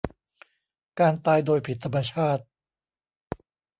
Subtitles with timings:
[0.99, 2.43] การตายโดยผิดธรรมชาติ